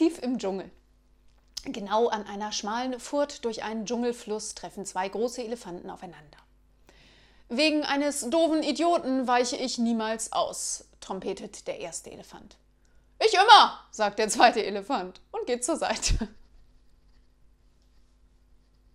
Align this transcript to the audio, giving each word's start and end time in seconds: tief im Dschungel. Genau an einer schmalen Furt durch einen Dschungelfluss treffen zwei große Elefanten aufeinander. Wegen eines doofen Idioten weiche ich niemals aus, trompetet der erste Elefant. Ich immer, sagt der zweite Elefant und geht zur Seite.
tief 0.00 0.18
im 0.22 0.38
Dschungel. 0.38 0.70
Genau 1.66 2.08
an 2.08 2.26
einer 2.26 2.52
schmalen 2.52 2.98
Furt 2.98 3.44
durch 3.44 3.62
einen 3.64 3.84
Dschungelfluss 3.84 4.54
treffen 4.54 4.86
zwei 4.86 5.06
große 5.10 5.44
Elefanten 5.44 5.90
aufeinander. 5.90 6.38
Wegen 7.50 7.82
eines 7.82 8.30
doofen 8.30 8.62
Idioten 8.62 9.28
weiche 9.28 9.56
ich 9.56 9.76
niemals 9.76 10.32
aus, 10.32 10.86
trompetet 11.00 11.66
der 11.66 11.80
erste 11.80 12.10
Elefant. 12.10 12.56
Ich 13.22 13.34
immer, 13.34 13.78
sagt 13.90 14.18
der 14.18 14.30
zweite 14.30 14.64
Elefant 14.64 15.20
und 15.32 15.46
geht 15.46 15.66
zur 15.66 15.76
Seite. 15.76 16.28